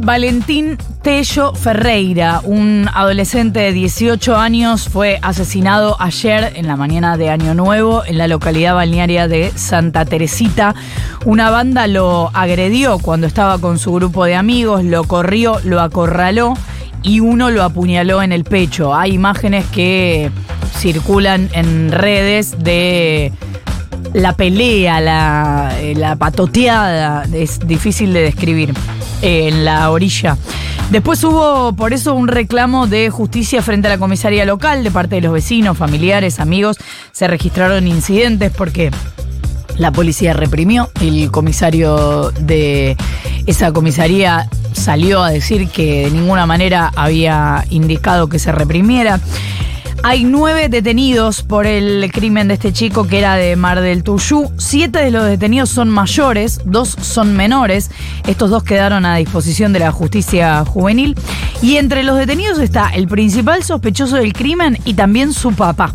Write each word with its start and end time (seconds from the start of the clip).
Valentín 0.00 0.78
Tello 1.02 1.54
Ferreira, 1.54 2.40
un 2.44 2.88
adolescente 2.92 3.60
de 3.60 3.72
18 3.72 4.36
años, 4.36 4.88
fue 4.88 5.18
asesinado 5.22 5.96
ayer 5.98 6.52
en 6.56 6.66
la 6.66 6.76
mañana 6.76 7.16
de 7.16 7.30
Año 7.30 7.54
Nuevo 7.54 8.04
en 8.04 8.18
la 8.18 8.28
localidad 8.28 8.74
balnearia 8.74 9.28
de 9.28 9.50
Santa 9.54 10.04
Teresita. 10.04 10.74
Una 11.24 11.50
banda 11.50 11.86
lo 11.86 12.30
agredió 12.34 12.98
cuando 12.98 13.26
estaba 13.26 13.58
con 13.58 13.78
su 13.78 13.92
grupo 13.92 14.24
de 14.24 14.34
amigos, 14.34 14.84
lo 14.84 15.04
corrió, 15.04 15.58
lo 15.64 15.80
acorraló 15.80 16.54
y 17.02 17.20
uno 17.20 17.50
lo 17.50 17.62
apuñaló 17.62 18.22
en 18.22 18.32
el 18.32 18.44
pecho. 18.44 18.94
Hay 18.94 19.12
imágenes 19.12 19.64
que 19.66 20.30
circulan 20.76 21.48
en 21.52 21.92
redes 21.92 22.62
de 22.62 23.32
la 24.12 24.34
pelea, 24.34 25.00
la, 25.00 25.72
eh, 25.78 25.94
la 25.94 26.16
patoteada, 26.16 27.24
es 27.32 27.60
difícil 27.60 28.12
de 28.12 28.22
describir 28.22 28.72
eh, 29.22 29.48
en 29.48 29.64
la 29.64 29.90
orilla. 29.90 30.36
Después 30.90 31.22
hubo 31.22 31.72
por 31.74 31.92
eso 31.92 32.14
un 32.14 32.26
reclamo 32.26 32.88
de 32.88 33.10
justicia 33.10 33.62
frente 33.62 33.86
a 33.86 33.92
la 33.92 33.98
comisaría 33.98 34.44
local 34.44 34.82
de 34.82 34.90
parte 34.90 35.14
de 35.14 35.20
los 35.20 35.32
vecinos, 35.32 35.78
familiares, 35.78 36.40
amigos. 36.40 36.78
Se 37.12 37.28
registraron 37.28 37.86
incidentes 37.86 38.50
porque 38.50 38.90
la 39.76 39.92
policía 39.92 40.32
reprimió. 40.32 40.90
El 41.00 41.30
comisario 41.30 42.32
de 42.40 42.96
esa 43.46 43.72
comisaría 43.72 44.48
salió 44.72 45.22
a 45.22 45.30
decir 45.30 45.68
que 45.68 46.06
de 46.06 46.10
ninguna 46.10 46.44
manera 46.44 46.92
había 46.96 47.64
indicado 47.70 48.28
que 48.28 48.38
se 48.40 48.50
reprimiera. 48.50 49.20
Hay 50.02 50.24
nueve 50.24 50.70
detenidos 50.70 51.42
por 51.42 51.66
el 51.66 52.10
crimen 52.10 52.48
de 52.48 52.54
este 52.54 52.72
chico 52.72 53.06
que 53.06 53.18
era 53.18 53.34
de 53.34 53.54
Mar 53.54 53.82
del 53.82 54.02
Tuyú. 54.02 54.50
Siete 54.56 54.98
de 54.98 55.10
los 55.10 55.26
detenidos 55.26 55.68
son 55.68 55.90
mayores, 55.90 56.60
dos 56.64 56.88
son 56.88 57.36
menores. 57.36 57.90
Estos 58.26 58.48
dos 58.48 58.62
quedaron 58.62 59.04
a 59.04 59.16
disposición 59.16 59.74
de 59.74 59.80
la 59.80 59.92
justicia 59.92 60.64
juvenil. 60.64 61.16
Y 61.60 61.76
entre 61.76 62.02
los 62.02 62.16
detenidos 62.16 62.58
está 62.60 62.88
el 62.88 63.08
principal 63.08 63.62
sospechoso 63.62 64.16
del 64.16 64.32
crimen 64.32 64.78
y 64.86 64.94
también 64.94 65.34
su 65.34 65.52
papá. 65.52 65.94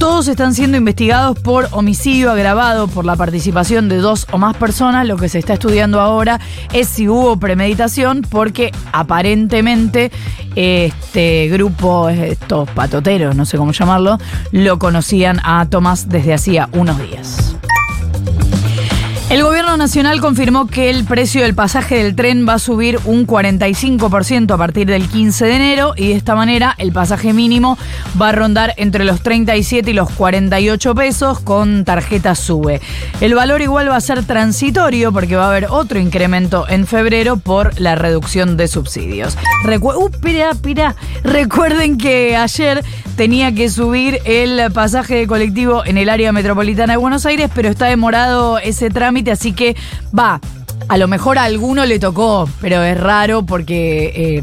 Todos 0.00 0.28
están 0.28 0.54
siendo 0.54 0.78
investigados 0.78 1.38
por 1.38 1.68
homicidio 1.72 2.30
agravado 2.30 2.88
por 2.88 3.04
la 3.04 3.16
participación 3.16 3.90
de 3.90 3.98
dos 3.98 4.26
o 4.32 4.38
más 4.38 4.56
personas. 4.56 5.06
Lo 5.06 5.18
que 5.18 5.28
se 5.28 5.38
está 5.38 5.52
estudiando 5.52 6.00
ahora 6.00 6.40
es 6.72 6.88
si 6.88 7.06
hubo 7.06 7.36
premeditación 7.38 8.22
porque 8.22 8.72
aparentemente 8.92 10.10
este 10.56 11.48
grupo, 11.48 12.08
estos 12.08 12.66
patoteros, 12.70 13.36
no 13.36 13.44
sé 13.44 13.58
cómo 13.58 13.72
llamarlo, 13.72 14.16
lo 14.52 14.78
conocían 14.78 15.38
a 15.44 15.66
Tomás 15.68 16.08
desde 16.08 16.32
hacía 16.32 16.70
unos 16.72 16.98
días. 16.98 17.59
Nacional 19.80 20.20
confirmó 20.20 20.66
que 20.66 20.90
el 20.90 21.04
precio 21.06 21.40
del 21.40 21.54
pasaje 21.54 22.04
del 22.04 22.14
tren 22.14 22.46
va 22.46 22.52
a 22.52 22.58
subir 22.58 22.98
un 23.06 23.26
45% 23.26 24.52
a 24.52 24.58
partir 24.58 24.86
del 24.86 25.08
15 25.08 25.46
de 25.46 25.56
enero 25.56 25.94
y 25.96 26.08
de 26.08 26.16
esta 26.16 26.34
manera 26.34 26.74
el 26.76 26.92
pasaje 26.92 27.32
mínimo 27.32 27.78
va 28.20 28.28
a 28.28 28.32
rondar 28.32 28.74
entre 28.76 29.04
los 29.04 29.22
37 29.22 29.90
y 29.90 29.94
los 29.94 30.10
48 30.10 30.94
pesos 30.94 31.40
con 31.40 31.86
tarjeta 31.86 32.34
SUBE. 32.34 32.82
El 33.22 33.34
valor 33.34 33.62
igual 33.62 33.88
va 33.88 33.96
a 33.96 34.02
ser 34.02 34.22
transitorio 34.22 35.12
porque 35.12 35.36
va 35.36 35.46
a 35.46 35.48
haber 35.48 35.68
otro 35.70 35.98
incremento 35.98 36.68
en 36.68 36.86
febrero 36.86 37.38
por 37.38 37.80
la 37.80 37.94
reducción 37.94 38.58
de 38.58 38.68
subsidios. 38.68 39.38
Recu 39.64 39.92
uh, 39.92 40.10
pira, 40.10 40.52
pira. 40.56 40.94
Recuerden 41.24 41.96
que 41.96 42.36
ayer 42.36 42.84
tenía 43.20 43.52
que 43.52 43.68
subir 43.68 44.18
el 44.24 44.72
pasaje 44.72 45.16
de 45.16 45.26
colectivo 45.26 45.84
en 45.84 45.98
el 45.98 46.08
área 46.08 46.32
metropolitana 46.32 46.94
de 46.94 46.96
Buenos 46.96 47.26
Aires, 47.26 47.50
pero 47.54 47.68
está 47.68 47.84
demorado 47.84 48.58
ese 48.58 48.88
trámite 48.88 49.30
así 49.30 49.52
que 49.52 49.76
va. 50.18 50.40
A 50.90 50.96
lo 50.96 51.06
mejor 51.06 51.38
a 51.38 51.44
alguno 51.44 51.86
le 51.86 52.00
tocó, 52.00 52.48
pero 52.60 52.82
es 52.82 52.98
raro 52.98 53.44
porque 53.46 54.12
eh, 54.12 54.42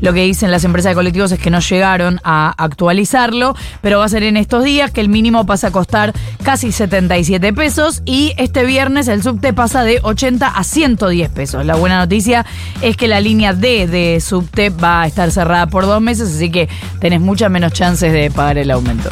lo 0.00 0.12
que 0.12 0.24
dicen 0.24 0.50
las 0.50 0.64
empresas 0.64 0.90
de 0.90 0.96
colectivos 0.96 1.30
es 1.30 1.38
que 1.38 1.50
no 1.50 1.60
llegaron 1.60 2.20
a 2.24 2.52
actualizarlo, 2.58 3.54
pero 3.80 4.00
va 4.00 4.04
a 4.04 4.08
ser 4.08 4.24
en 4.24 4.36
estos 4.36 4.64
días 4.64 4.90
que 4.90 5.00
el 5.00 5.08
mínimo 5.08 5.46
pasa 5.46 5.68
a 5.68 5.70
costar 5.70 6.12
casi 6.42 6.72
77 6.72 7.52
pesos 7.52 8.02
y 8.04 8.32
este 8.38 8.64
viernes 8.64 9.06
el 9.06 9.22
subte 9.22 9.52
pasa 9.52 9.84
de 9.84 10.00
80 10.02 10.48
a 10.48 10.64
110 10.64 11.30
pesos. 11.30 11.64
La 11.64 11.76
buena 11.76 12.00
noticia 12.00 12.44
es 12.82 12.96
que 12.96 13.06
la 13.06 13.20
línea 13.20 13.52
D 13.52 13.86
de 13.86 14.20
subte 14.20 14.70
va 14.70 15.02
a 15.02 15.06
estar 15.06 15.30
cerrada 15.30 15.68
por 15.68 15.86
dos 15.86 16.02
meses, 16.02 16.28
así 16.34 16.50
que 16.50 16.68
tenés 16.98 17.20
muchas 17.20 17.52
menos 17.52 17.72
chances 17.72 18.12
de 18.12 18.32
pagar 18.32 18.58
el 18.58 18.72
aumento. 18.72 19.10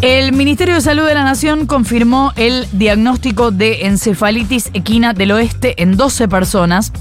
El 0.00 0.32
Ministerio 0.32 0.76
de 0.76 0.80
Salud 0.80 1.06
de 1.06 1.14
la 1.14 1.24
Nación 1.24 1.66
confirmó 1.66 2.32
el 2.36 2.68
diagnóstico 2.70 3.50
de 3.50 3.86
encefalitis 3.86 4.70
equina 4.72 5.12
del 5.12 5.32
oeste 5.32 5.82
en 5.82 5.96
12 5.96 6.28
personas. 6.28 6.92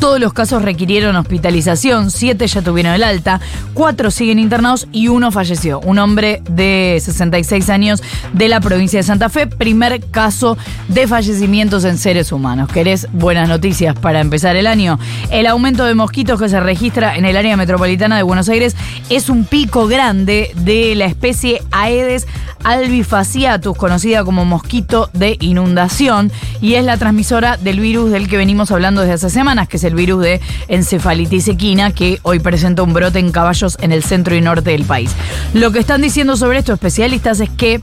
Todos 0.00 0.18
los 0.18 0.32
casos 0.32 0.62
requirieron 0.62 1.14
hospitalización, 1.16 2.10
siete 2.10 2.46
ya 2.46 2.62
tuvieron 2.62 2.94
el 2.94 3.04
alta, 3.04 3.38
cuatro 3.74 4.10
siguen 4.10 4.38
internados 4.38 4.88
y 4.92 5.08
uno 5.08 5.30
falleció. 5.30 5.78
Un 5.80 5.98
hombre 5.98 6.42
de 6.48 6.98
66 7.02 7.68
años 7.68 8.02
de 8.32 8.48
la 8.48 8.60
provincia 8.60 8.98
de 8.98 9.02
Santa 9.02 9.28
Fe, 9.28 9.46
primer 9.46 10.00
caso 10.06 10.56
de 10.88 11.06
fallecimientos 11.06 11.84
en 11.84 11.98
seres 11.98 12.32
humanos. 12.32 12.70
¿Querés 12.72 13.08
buenas 13.12 13.50
noticias 13.50 13.94
para 13.94 14.20
empezar 14.20 14.56
el 14.56 14.66
año? 14.66 14.98
El 15.30 15.46
aumento 15.46 15.84
de 15.84 15.94
mosquitos 15.94 16.40
que 16.40 16.48
se 16.48 16.60
registra 16.60 17.16
en 17.16 17.26
el 17.26 17.36
área 17.36 17.58
metropolitana 17.58 18.16
de 18.16 18.22
Buenos 18.22 18.48
Aires 18.48 18.76
es 19.10 19.28
un 19.28 19.44
pico 19.44 19.86
grande 19.86 20.50
de 20.56 20.94
la 20.94 21.04
especie 21.04 21.62
Aedes 21.72 22.26
albifaciatus, 22.64 23.76
conocida 23.76 24.24
como 24.24 24.44
mosquito 24.44 25.10
de 25.12 25.36
inundación, 25.40 26.30
y 26.60 26.74
es 26.74 26.84
la 26.84 26.96
transmisora 26.96 27.56
del 27.56 27.80
virus 27.80 28.10
del 28.10 28.28
que 28.28 28.36
venimos 28.36 28.70
hablando 28.70 29.00
desde 29.00 29.14
hace 29.14 29.30
semanas, 29.30 29.68
que 29.68 29.76
es 29.76 29.84
virus 29.94 30.22
de 30.22 30.40
encefalitis 30.68 31.48
equina, 31.48 31.92
que 31.92 32.18
hoy 32.22 32.38
presenta 32.38 32.82
un 32.82 32.92
brote 32.92 33.18
en 33.18 33.32
caballos 33.32 33.76
en 33.80 33.92
el 33.92 34.02
centro 34.02 34.34
y 34.34 34.40
norte 34.40 34.70
del 34.70 34.84
país. 34.84 35.10
Lo 35.54 35.70
que 35.72 35.78
están 35.78 36.02
diciendo 36.02 36.36
sobre 36.36 36.58
esto 36.58 36.72
especialistas 36.72 37.40
es 37.40 37.50
que 37.50 37.80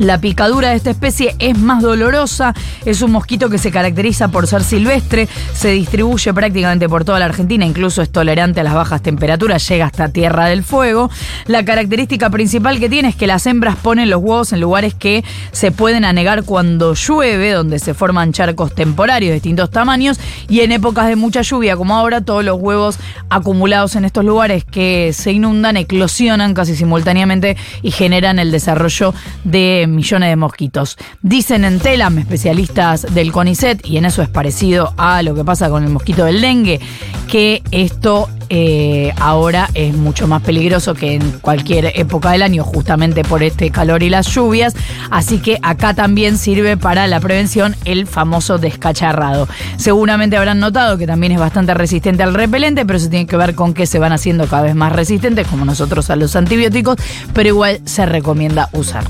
la 0.00 0.18
picadura 0.18 0.70
de 0.70 0.76
esta 0.76 0.90
especie 0.90 1.36
es 1.38 1.58
más 1.58 1.82
dolorosa, 1.82 2.54
es 2.84 3.02
un 3.02 3.12
mosquito 3.12 3.50
que 3.50 3.58
se 3.58 3.70
caracteriza 3.70 4.28
por 4.28 4.46
ser 4.46 4.62
silvestre, 4.62 5.28
se 5.52 5.72
distribuye 5.72 6.32
prácticamente 6.32 6.88
por 6.88 7.04
toda 7.04 7.18
la 7.18 7.26
Argentina, 7.26 7.66
incluso 7.66 8.00
es 8.00 8.10
tolerante 8.10 8.60
a 8.60 8.64
las 8.64 8.74
bajas 8.74 9.02
temperaturas, 9.02 9.68
llega 9.68 9.86
hasta 9.86 10.08
Tierra 10.08 10.46
del 10.46 10.64
Fuego. 10.64 11.10
La 11.46 11.64
característica 11.64 12.30
principal 12.30 12.80
que 12.80 12.88
tiene 12.88 13.08
es 13.08 13.16
que 13.16 13.26
las 13.26 13.46
hembras 13.46 13.76
ponen 13.76 14.08
los 14.08 14.22
huevos 14.22 14.52
en 14.52 14.60
lugares 14.60 14.94
que 14.94 15.22
se 15.52 15.70
pueden 15.70 16.04
anegar 16.04 16.44
cuando 16.44 16.94
llueve, 16.94 17.52
donde 17.52 17.78
se 17.78 17.92
forman 17.92 18.32
charcos 18.32 18.74
temporarios 18.74 19.30
de 19.30 19.34
distintos 19.34 19.70
tamaños, 19.70 20.18
y 20.48 20.60
en 20.60 20.72
épocas 20.72 21.08
de 21.08 21.16
mucha 21.16 21.42
lluvia 21.42 21.76
como 21.76 21.94
ahora, 21.94 22.22
todos 22.22 22.44
los 22.44 22.58
huevos 22.58 22.98
acumulados 23.28 23.96
en 23.96 24.04
estos 24.04 24.24
lugares 24.24 24.64
que 24.64 25.12
se 25.12 25.32
inundan 25.32 25.76
eclosionan 25.76 26.54
casi 26.54 26.74
simultáneamente 26.74 27.56
y 27.82 27.90
generan 27.90 28.38
el 28.38 28.50
desarrollo 28.50 29.14
de 29.44 29.69
millones 29.88 30.30
de 30.30 30.36
mosquitos. 30.36 30.96
Dicen 31.22 31.64
en 31.64 31.78
Telam, 31.80 32.18
especialistas 32.18 33.06
del 33.14 33.32
CONICET, 33.32 33.86
y 33.86 33.96
en 33.96 34.04
eso 34.04 34.22
es 34.22 34.28
parecido 34.28 34.94
a 34.96 35.22
lo 35.22 35.34
que 35.34 35.44
pasa 35.44 35.70
con 35.70 35.84
el 35.84 35.90
mosquito 35.90 36.24
del 36.24 36.40
dengue, 36.40 36.80
que 37.28 37.62
esto 37.70 38.28
eh, 38.52 39.12
ahora 39.20 39.70
es 39.74 39.94
mucho 39.94 40.26
más 40.26 40.42
peligroso 40.42 40.94
que 40.94 41.14
en 41.14 41.38
cualquier 41.38 41.92
época 41.94 42.32
del 42.32 42.42
año, 42.42 42.64
justamente 42.64 43.22
por 43.22 43.44
este 43.44 43.70
calor 43.70 44.02
y 44.02 44.10
las 44.10 44.26
lluvias. 44.26 44.74
Así 45.10 45.38
que 45.38 45.58
acá 45.62 45.94
también 45.94 46.36
sirve 46.36 46.76
para 46.76 47.06
la 47.06 47.20
prevención 47.20 47.76
el 47.84 48.08
famoso 48.08 48.58
descacharrado. 48.58 49.48
Seguramente 49.76 50.36
habrán 50.36 50.58
notado 50.58 50.98
que 50.98 51.06
también 51.06 51.32
es 51.32 51.38
bastante 51.38 51.74
resistente 51.74 52.24
al 52.24 52.34
repelente, 52.34 52.84
pero 52.84 52.96
eso 52.96 53.08
tiene 53.08 53.26
que 53.26 53.36
ver 53.36 53.54
con 53.54 53.72
que 53.72 53.86
se 53.86 54.00
van 54.00 54.12
haciendo 54.12 54.46
cada 54.46 54.62
vez 54.62 54.74
más 54.74 54.92
resistentes, 54.92 55.46
como 55.46 55.64
nosotros 55.64 56.10
a 56.10 56.16
los 56.16 56.34
antibióticos, 56.34 56.96
pero 57.32 57.48
igual 57.48 57.80
se 57.84 58.04
recomienda 58.04 58.68
usar. 58.72 59.04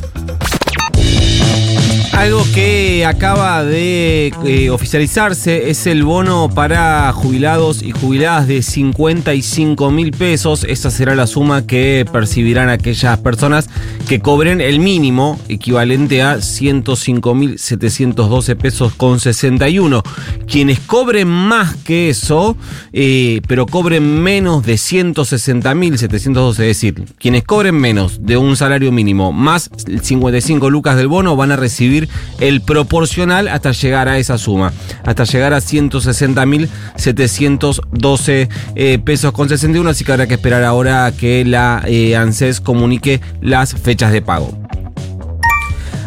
Algo 2.20 2.44
que 2.52 3.06
acaba 3.06 3.64
de 3.64 4.30
eh, 4.44 4.68
oficializarse 4.68 5.70
es 5.70 5.86
el 5.86 6.04
bono 6.04 6.50
para 6.50 7.10
jubilados 7.14 7.82
y 7.82 7.92
jubiladas 7.92 8.46
de 8.46 8.60
55 8.60 9.90
mil 9.90 10.10
pesos. 10.10 10.64
Esa 10.64 10.90
será 10.90 11.14
la 11.14 11.26
suma 11.26 11.66
que 11.66 12.04
percibirán 12.12 12.68
aquellas 12.68 13.18
personas 13.20 13.70
que 14.06 14.20
cobren 14.20 14.60
el 14.60 14.80
mínimo, 14.80 15.40
equivalente 15.48 16.20
a 16.20 16.42
105 16.42 17.34
mil 17.34 17.58
712 17.58 18.54
pesos 18.54 18.92
con 18.92 19.18
61. 19.18 20.02
Quienes 20.46 20.78
cobren 20.80 21.26
más 21.26 21.74
que 21.76 22.10
eso, 22.10 22.54
eh, 22.92 23.40
pero 23.48 23.64
cobren 23.64 24.22
menos 24.22 24.66
de 24.66 24.76
160 24.76 25.74
mil 25.74 25.96
712, 25.96 26.70
es 26.70 26.76
decir, 26.76 27.02
quienes 27.18 27.44
cobren 27.44 27.76
menos 27.76 28.26
de 28.26 28.36
un 28.36 28.56
salario 28.56 28.92
mínimo 28.92 29.32
más 29.32 29.70
55 30.02 30.68
lucas 30.68 30.98
del 30.98 31.08
bono 31.08 31.34
van 31.34 31.52
a 31.52 31.56
recibir 31.56 32.09
el 32.38 32.60
proporcional 32.62 33.48
hasta 33.48 33.72
llegar 33.72 34.08
a 34.08 34.18
esa 34.18 34.38
suma, 34.38 34.72
hasta 35.04 35.24
llegar 35.24 35.52
a 35.54 35.58
160.712 35.58 38.48
eh, 38.74 38.98
pesos 38.98 39.32
con 39.32 39.48
61, 39.48 39.90
así 39.90 40.04
que 40.04 40.12
habrá 40.12 40.26
que 40.26 40.34
esperar 40.34 40.64
ahora 40.64 41.12
que 41.12 41.44
la 41.44 41.82
eh, 41.86 42.16
ANSES 42.16 42.60
comunique 42.60 43.20
las 43.40 43.74
fechas 43.74 44.12
de 44.12 44.22
pago. 44.22 44.58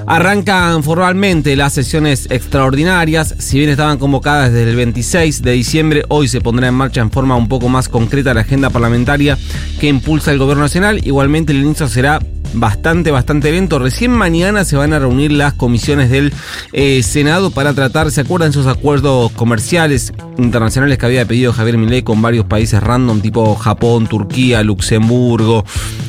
Arrancan 0.05 0.83
formalmente 0.83 1.55
las 1.55 1.73
sesiones 1.73 2.27
extraordinarias, 2.29 3.35
si 3.39 3.57
bien 3.57 3.69
estaban 3.69 3.97
convocadas 3.97 4.51
desde 4.51 4.71
el 4.71 4.75
26 4.75 5.41
de 5.41 5.51
diciembre, 5.53 6.03
hoy 6.09 6.27
se 6.27 6.41
pondrá 6.41 6.67
en 6.67 6.73
marcha 6.73 6.99
en 6.99 7.09
forma 7.09 7.37
un 7.37 7.47
poco 7.47 7.69
más 7.69 7.87
concreta 7.87 8.33
la 8.33 8.41
agenda 8.41 8.69
parlamentaria 8.69 9.37
que 9.79 9.87
impulsa 9.87 10.31
el 10.31 10.39
gobierno 10.39 10.63
nacional. 10.63 10.99
Igualmente 11.05 11.53
el 11.53 11.59
inicio 11.59 11.87
será 11.87 12.19
bastante, 12.53 13.11
bastante 13.11 13.51
lento. 13.51 13.79
Recién 13.79 14.11
mañana 14.11 14.65
se 14.65 14.75
van 14.75 14.93
a 14.93 14.99
reunir 14.99 15.31
las 15.31 15.53
comisiones 15.53 16.09
del 16.09 16.33
eh, 16.71 17.03
Senado 17.03 17.51
para 17.51 17.73
tratar, 17.73 18.11
¿se 18.11 18.21
acuerdan 18.21 18.49
esos 18.49 18.67
acuerdos 18.67 19.31
comerciales 19.33 20.13
internacionales 20.37 20.97
que 20.97 21.05
había 21.05 21.25
pedido 21.25 21.53
Javier 21.53 21.77
Milei 21.77 22.03
con 22.03 22.21
varios 22.21 22.45
países 22.45 22.81
random, 22.81 23.21
tipo 23.21 23.55
Japón, 23.55 24.07
Turquía, 24.07 24.63
Luxemburgo? 24.63 25.65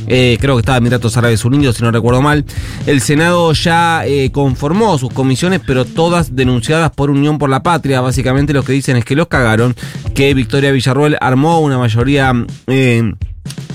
Eh, 0.06 0.36
creo 0.40 0.56
que 0.56 0.60
estaba 0.60 0.78
Emiratos 0.78 1.16
Árabes 1.16 1.44
Unidos, 1.44 1.76
si 1.76 1.82
no 1.82 1.90
recuerdo 1.90 2.20
mal. 2.20 2.44
El 2.86 3.00
Senado 3.00 3.52
ya 3.52 4.06
eh, 4.06 4.30
conformó 4.32 4.98
sus 4.98 5.12
comisiones, 5.12 5.60
pero 5.66 5.84
todas 5.84 6.36
denunciadas 6.36 6.90
por 6.90 7.10
Unión 7.10 7.38
por 7.38 7.50
la 7.50 7.62
Patria. 7.62 8.00
Básicamente 8.00 8.52
lo 8.52 8.62
que 8.62 8.72
dicen 8.72 8.96
es 8.96 9.04
que 9.04 9.16
los 9.16 9.28
cagaron, 9.28 9.74
que 10.14 10.34
Victoria 10.34 10.72
Villarruel 10.72 11.16
armó 11.20 11.60
una 11.60 11.78
mayoría 11.78 12.32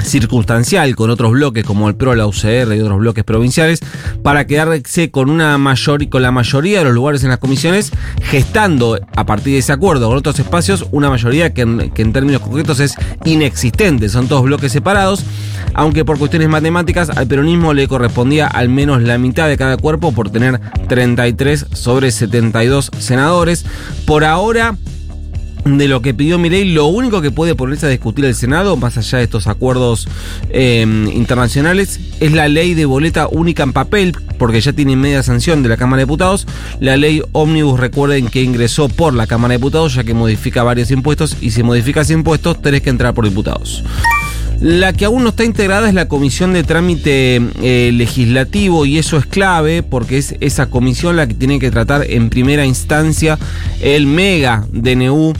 circunstancial 0.03 0.95
con 0.95 1.09
otros 1.09 1.31
bloques 1.31 1.63
como 1.63 1.87
el 1.87 1.95
PRO, 1.95 2.15
la 2.15 2.25
UCR 2.25 2.75
y 2.75 2.79
otros 2.79 2.99
bloques 2.99 3.23
provinciales 3.23 3.79
para 4.23 4.47
quedarse 4.47 5.11
con 5.11 5.29
una 5.29 5.57
mayor 5.57 6.07
con 6.09 6.21
la 6.21 6.31
mayoría 6.31 6.79
de 6.79 6.85
los 6.85 6.93
lugares 6.93 7.23
en 7.23 7.29
las 7.29 7.39
comisiones, 7.39 7.91
gestando 8.23 8.99
a 9.15 9.25
partir 9.25 9.53
de 9.53 9.59
ese 9.59 9.71
acuerdo 9.71 10.07
con 10.07 10.17
otros 10.17 10.39
espacios 10.39 10.85
una 10.91 11.09
mayoría 11.09 11.53
que 11.53 11.61
en, 11.61 11.91
que 11.91 12.01
en 12.01 12.13
términos 12.13 12.41
concretos 12.41 12.79
es 12.79 12.95
inexistente. 13.25 14.09
Son 14.09 14.27
todos 14.27 14.43
bloques 14.43 14.71
separados, 14.71 15.23
aunque 15.73 16.05
por 16.05 16.17
cuestiones 16.17 16.49
matemáticas 16.49 17.09
al 17.09 17.27
peronismo 17.27 17.73
le 17.73 17.87
correspondía 17.87 18.47
al 18.47 18.69
menos 18.69 19.01
la 19.01 19.17
mitad 19.17 19.47
de 19.47 19.57
cada 19.57 19.77
cuerpo 19.77 20.11
por 20.11 20.29
tener 20.29 20.59
33 20.87 21.67
sobre 21.73 22.11
72 22.11 22.91
senadores. 22.99 23.65
Por 24.05 24.23
ahora 24.23 24.75
de 25.65 25.87
lo 25.87 26.01
que 26.01 26.13
pidió 26.13 26.37
Milei, 26.37 26.71
lo 26.71 26.87
único 26.87 27.21
que 27.21 27.31
puede 27.31 27.55
ponerse 27.55 27.85
a 27.85 27.89
discutir 27.89 28.25
el 28.25 28.35
Senado, 28.35 28.77
más 28.77 28.97
allá 28.97 29.17
de 29.17 29.25
estos 29.25 29.47
acuerdos 29.47 30.07
eh, 30.49 30.85
internacionales, 31.13 31.99
es 32.19 32.31
la 32.31 32.47
ley 32.47 32.73
de 32.73 32.85
boleta 32.85 33.27
única 33.27 33.63
en 33.63 33.73
papel, 33.73 34.15
porque 34.37 34.61
ya 34.61 34.73
tiene 34.73 34.95
media 34.95 35.23
sanción 35.23 35.61
de 35.61 35.69
la 35.69 35.77
Cámara 35.77 35.99
de 35.99 36.05
Diputados. 36.05 36.47
La 36.79 36.97
ley 36.97 37.21
Omnibus, 37.33 37.79
recuerden 37.79 38.27
que 38.27 38.41
ingresó 38.41 38.89
por 38.89 39.13
la 39.13 39.27
Cámara 39.27 39.53
de 39.53 39.57
Diputados, 39.57 39.95
ya 39.95 40.03
que 40.03 40.13
modifica 40.13 40.63
varios 40.63 40.91
impuestos, 40.91 41.37
y 41.41 41.51
si 41.51 41.63
modificas 41.63 42.09
impuestos, 42.09 42.61
tenés 42.61 42.81
que 42.81 42.89
entrar 42.89 43.13
por 43.13 43.25
diputados. 43.25 43.83
La 44.61 44.91
que 44.91 45.05
aún 45.05 45.23
no 45.23 45.29
está 45.29 45.45
integrada 45.45 45.87
es 45.87 45.93
la 45.93 46.09
comisión 46.09 46.51
de 46.51 46.63
trámite 46.63 47.41
eh, 47.61 47.91
legislativo 47.93 48.85
y 48.85 48.97
eso 48.97 49.17
es 49.17 49.25
clave 49.25 49.83
porque 49.83 50.17
es 50.17 50.35
esa 50.41 50.65
comisión 50.65 51.15
la 51.15 51.27
que 51.27 51.33
tiene 51.33 51.59
que 51.59 51.71
tratar 51.71 52.05
en 52.09 52.29
primera 52.29 52.65
instancia 52.65 53.39
el 53.79 54.05
mega 54.05 54.67
DNU 54.73 55.33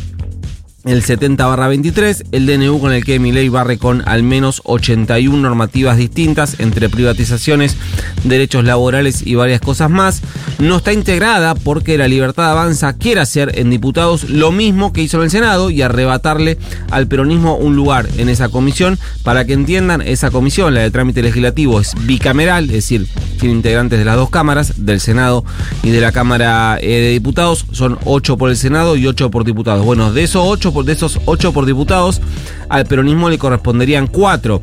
el 0.89 1.03
70 1.03 1.45
barra 1.45 1.67
23, 1.67 2.25
el 2.31 2.45
DNU 2.45 2.79
con 2.79 2.93
el 2.93 3.05
que 3.05 3.19
ley 3.19 3.49
barre 3.49 3.77
con 3.77 4.01
al 4.07 4.23
menos 4.23 4.61
81 4.65 5.37
normativas 5.37 5.97
distintas 5.97 6.59
entre 6.59 6.89
privatizaciones, 6.89 7.75
derechos 8.23 8.63
laborales 8.63 9.25
y 9.25 9.35
varias 9.35 9.61
cosas 9.61 9.89
más. 9.89 10.21
No 10.57 10.77
está 10.77 10.91
integrada 10.91 11.55
porque 11.55 11.97
la 11.97 12.07
libertad 12.07 12.51
avanza 12.51 12.93
quiere 12.93 13.21
hacer 13.21 13.59
en 13.59 13.69
diputados 13.69 14.29
lo 14.29 14.51
mismo 14.51 14.91
que 14.91 15.01
hizo 15.01 15.17
en 15.17 15.23
el 15.23 15.29
Senado 15.29 15.69
y 15.69 15.81
arrebatarle 15.81 16.57
al 16.91 17.07
peronismo 17.07 17.55
un 17.55 17.75
lugar 17.75 18.07
en 18.17 18.29
esa 18.29 18.49
comisión. 18.49 18.97
Para 19.23 19.45
que 19.45 19.53
entiendan, 19.53 20.01
esa 20.01 20.31
comisión, 20.31 20.73
la 20.73 20.81
de 20.81 20.91
trámite 20.91 21.21
legislativo, 21.21 21.79
es 21.79 21.93
bicameral, 22.05 22.65
es 22.65 22.71
decir, 22.71 23.07
tiene 23.39 23.55
integrantes 23.55 23.99
de 23.99 24.05
las 24.05 24.15
dos 24.15 24.29
cámaras, 24.29 24.85
del 24.85 24.99
Senado 24.99 25.45
y 25.83 25.91
de 25.91 26.01
la 26.01 26.11
Cámara 26.11 26.77
eh, 26.81 26.87
de 26.87 27.11
Diputados. 27.11 27.65
Son 27.71 27.97
8 28.05 28.37
por 28.37 28.49
el 28.49 28.57
Senado 28.57 28.95
y 28.95 29.07
8 29.07 29.31
por 29.31 29.45
diputados. 29.45 29.85
Bueno, 29.85 30.11
de 30.11 30.23
esos 30.23 30.43
8 30.45 30.73
de 30.83 30.93
esos 30.93 31.19
8 31.25 31.53
por 31.53 31.65
diputados, 31.65 32.21
al 32.69 32.85
peronismo 32.85 33.29
le 33.29 33.37
corresponderían 33.37 34.07
4 34.07 34.61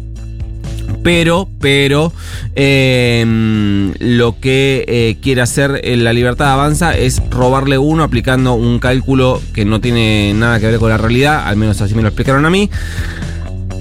pero, 1.02 1.48
pero 1.60 2.12
em, 2.54 3.92
lo 4.00 4.40
que 4.40 4.84
eh, 4.88 5.16
quiere 5.20 5.40
hacer 5.40 5.80
la 5.84 6.12
libertad 6.12 6.52
avanza 6.52 6.96
es 6.96 7.22
robarle 7.30 7.78
uno 7.78 8.02
aplicando 8.02 8.54
un 8.54 8.78
cálculo 8.78 9.40
que 9.52 9.64
no 9.64 9.80
tiene 9.80 10.32
nada 10.34 10.58
que 10.58 10.66
ver 10.66 10.78
con 10.78 10.88
la 10.88 10.98
realidad, 10.98 11.46
al 11.46 11.56
menos 11.56 11.80
así 11.80 11.94
me 11.94 12.02
lo 12.02 12.08
explicaron 12.08 12.44
a 12.44 12.50
mí. 12.50 12.70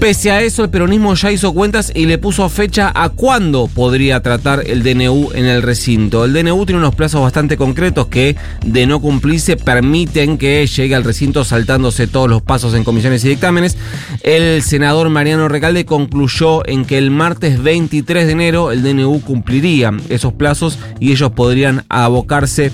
Pese 0.00 0.30
a 0.30 0.42
eso, 0.42 0.62
el 0.62 0.70
peronismo 0.70 1.14
ya 1.14 1.32
hizo 1.32 1.54
cuentas 1.54 1.90
y 1.94 2.04
le 2.04 2.18
puso 2.18 2.48
fecha 2.48 2.92
a 2.94 3.08
cuándo 3.08 3.66
podría 3.66 4.20
tratar 4.20 4.62
el 4.66 4.82
DNU 4.82 5.32
en 5.34 5.46
el 5.46 5.62
recinto. 5.62 6.24
El 6.24 6.34
DNU 6.34 6.66
tiene 6.66 6.78
unos 6.80 6.94
plazos 6.94 7.22
bastante 7.22 7.56
concretos 7.56 8.06
que, 8.08 8.36
de 8.64 8.86
no 8.86 9.00
cumplirse, 9.00 9.56
permiten 9.56 10.36
que 10.36 10.66
llegue 10.66 10.94
al 10.94 11.02
recinto 11.02 11.44
saltándose 11.44 12.06
todos 12.06 12.28
los 12.28 12.42
pasos 12.42 12.74
en 12.74 12.84
comisiones 12.84 13.24
y 13.24 13.30
dictámenes. 13.30 13.78
El 14.22 14.62
senador 14.62 15.08
Mariano 15.08 15.48
Recalde 15.48 15.86
concluyó 15.86 16.66
en 16.68 16.84
que 16.84 16.98
el 16.98 17.10
martes 17.10 17.62
23 17.62 18.26
de 18.26 18.32
enero 18.32 18.72
el 18.72 18.82
DNU 18.82 19.22
cumpliría 19.22 19.92
esos 20.10 20.34
plazos 20.34 20.78
y 21.00 21.12
ellos 21.12 21.32
podrían 21.32 21.84
abocarse 21.88 22.70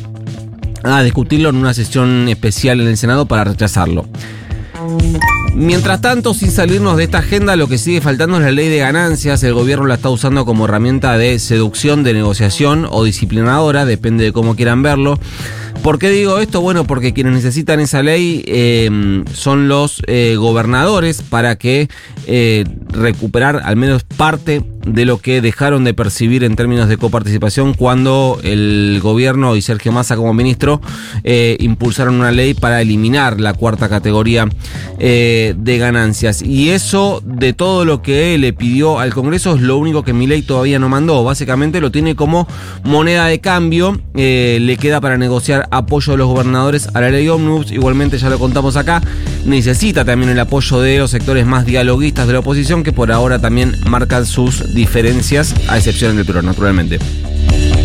a 0.82 1.02
discutirlo 1.02 1.50
en 1.50 1.56
una 1.56 1.72
sesión 1.72 2.28
especial 2.28 2.80
en 2.80 2.88
el 2.88 2.96
Senado 2.96 3.26
para 3.26 3.44
rechazarlo. 3.44 4.06
Mientras 5.54 6.00
tanto, 6.00 6.32
sin 6.32 6.50
salirnos 6.50 6.96
de 6.96 7.04
esta 7.04 7.18
agenda, 7.18 7.56
lo 7.56 7.68
que 7.68 7.76
sigue 7.76 8.00
faltando 8.00 8.38
es 8.38 8.42
la 8.42 8.52
ley 8.52 8.68
de 8.68 8.78
ganancias. 8.78 9.42
El 9.42 9.52
gobierno 9.52 9.86
la 9.86 9.94
está 9.94 10.08
usando 10.08 10.46
como 10.46 10.64
herramienta 10.64 11.18
de 11.18 11.38
seducción, 11.38 12.02
de 12.04 12.14
negociación 12.14 12.86
o 12.90 13.04
disciplinadora, 13.04 13.84
depende 13.84 14.24
de 14.24 14.32
cómo 14.32 14.56
quieran 14.56 14.82
verlo. 14.82 15.18
¿Por 15.82 15.98
qué 15.98 16.10
digo 16.10 16.38
esto? 16.38 16.60
Bueno, 16.60 16.84
porque 16.84 17.12
quienes 17.12 17.32
necesitan 17.32 17.80
esa 17.80 18.02
ley 18.02 18.44
eh, 18.46 19.24
son 19.34 19.68
los 19.68 20.00
eh, 20.06 20.36
gobernadores 20.38 21.22
para 21.22 21.56
que 21.56 21.88
eh, 22.26 22.64
recuperar 22.90 23.62
al 23.64 23.76
menos 23.76 24.04
parte 24.04 24.62
de 24.86 25.04
lo 25.04 25.18
que 25.18 25.40
dejaron 25.40 25.84
de 25.84 25.94
percibir 25.94 26.44
en 26.44 26.56
términos 26.56 26.88
de 26.88 26.96
coparticipación 26.96 27.74
cuando 27.74 28.38
el 28.42 29.00
gobierno 29.02 29.56
y 29.56 29.62
Sergio 29.62 29.92
Massa 29.92 30.16
como 30.16 30.34
ministro 30.34 30.80
impulsaron 31.24 32.16
una 32.16 32.32
ley 32.32 32.54
para 32.54 32.80
eliminar 32.80 33.40
la 33.40 33.54
cuarta 33.54 33.88
categoría 33.88 34.48
de 34.98 35.76
ganancias. 35.78 36.42
Y 36.42 36.70
eso 36.70 37.22
de 37.24 37.52
todo 37.52 37.84
lo 37.84 38.02
que 38.02 38.36
le 38.38 38.52
pidió 38.52 38.98
al 38.98 39.14
Congreso 39.14 39.54
es 39.54 39.62
lo 39.62 39.76
único 39.76 40.02
que 40.02 40.12
mi 40.12 40.26
ley 40.26 40.42
todavía 40.42 40.78
no 40.78 40.88
mandó. 40.88 41.24
Básicamente 41.24 41.80
lo 41.80 41.90
tiene 41.90 42.16
como 42.16 42.46
moneda 42.84 43.26
de 43.26 43.40
cambio. 43.40 44.00
le 44.14 44.76
queda 44.78 45.00
para 45.00 45.16
negociar 45.16 45.68
apoyo 45.70 46.12
de 46.12 46.18
los 46.18 46.28
gobernadores 46.28 46.88
a 46.94 47.00
la 47.00 47.10
ley 47.10 47.28
Omnibus, 47.28 47.72
igualmente 47.72 48.18
ya 48.18 48.28
lo 48.30 48.38
contamos 48.38 48.76
acá, 48.76 49.02
necesita 49.44 50.04
también 50.04 50.30
el 50.30 50.40
apoyo 50.40 50.80
de 50.80 50.98
los 50.98 51.10
sectores 51.10 51.46
más 51.46 51.66
dialoguistas 51.66 52.26
de 52.26 52.34
la 52.34 52.40
oposición 52.40 52.82
que 52.82 52.92
por 52.92 53.12
ahora 53.12 53.38
también 53.38 53.76
marcan 53.86 54.26
sus 54.26 54.71
diferencias, 54.74 55.54
a 55.68 55.76
excepción 55.76 56.16
del 56.16 56.26
PRO, 56.26 56.42
naturalmente. 56.42 56.98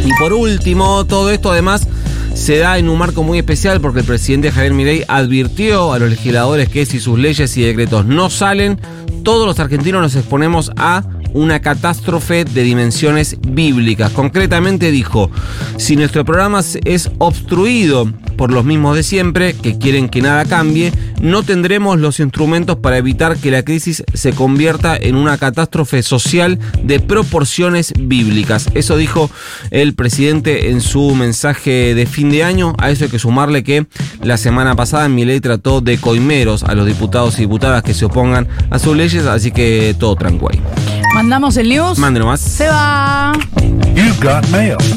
Y 0.06 0.12
por 0.20 0.34
último, 0.34 1.06
todo 1.06 1.32
esto 1.32 1.52
además 1.52 1.88
se 2.34 2.58
da 2.60 2.78
en 2.78 2.88
un 2.88 2.98
marco 3.00 3.24
muy 3.24 3.40
especial 3.40 3.82
porque 3.82 4.02
el 4.02 4.06
presidente 4.06 4.52
Javier 4.52 4.74
Milei 4.74 5.04
advirtió 5.08 5.92
a 5.92 6.00
los 6.00 6.10
legisladores 6.10 6.70
que 6.70 6.86
si 6.86 7.00
sus 7.00 7.18
leyes 7.18 7.58
y 7.58 7.64
decretos 7.64 8.06
no 8.06 8.30
salen, 8.30 8.80
todos 9.24 9.46
los 9.46 9.60
argentinos 9.60 10.02
nos 10.02 10.16
exponemos 10.16 10.72
a 10.78 11.04
una 11.34 11.60
catástrofe 11.60 12.46
de 12.46 12.64
dimensiones 12.64 13.38
bíblicas. 13.42 14.12
Concretamente 14.12 14.92
dijo, 14.92 15.30
si 15.78 15.96
nuestro 15.96 16.26
programa 16.26 16.62
es 16.86 17.12
obstruido 17.18 18.12
por 18.38 18.52
los 18.52 18.66
mismos 18.66 18.96
de 18.96 19.04
siempre, 19.04 19.54
que 19.54 19.78
quieren 19.78 20.10
que 20.10 20.22
nada 20.22 20.46
cambie, 20.46 20.94
no 21.22 21.44
tendremos 21.44 22.00
los 22.00 22.20
instrumentos 22.20 22.78
para 22.78 22.98
evitar 22.98 23.38
que 23.38 23.52
la 23.52 23.64
crisis 23.64 24.04
se 24.14 24.34
convierta 24.34 24.96
en 24.96 25.16
una 25.16 25.38
catástrofe 25.38 26.04
social 26.04 26.60
de 26.84 27.00
proporciones 27.00 27.94
bíblicas. 28.00 28.70
Eso 28.74 28.98
dijo 28.98 29.30
el 29.72 29.94
presidente 29.94 30.70
en 30.70 30.82
su 30.82 31.16
mensaje 31.16 31.96
de 31.96 32.06
fin 32.06 32.30
de 32.30 32.44
año. 32.44 32.74
A 32.78 32.92
eso 32.92 33.06
hay 33.06 33.10
que 33.10 33.20
sumarle 33.20 33.64
que 33.64 33.88
la 34.24 34.38
semana 34.38 34.76
pasada 34.76 35.08
ley 35.26 35.40
trató 35.40 35.82
de 35.82 35.98
coimeros 35.98 36.64
a 36.64 36.76
los 36.76 36.86
diputados 36.86 37.38
y 37.38 37.42
diputadas 37.42 37.84
que 37.84 37.94
se 37.94 38.06
opongan 38.06 38.48
a 38.70 38.80
sus 38.80 38.96
leyes, 38.96 39.26
así 39.26 39.52
que 39.52 39.96
todo 40.00 40.16
tranquilo. 40.16 40.62
Mandamos 41.14 41.58
el 41.58 41.70
news. 41.70 41.98
Mande 41.98 42.20
nomás. 42.20 42.40
Se 42.40 42.68
va. 42.68 43.34
You've 43.96 44.20
got 44.22 44.48
mail. 44.50 44.78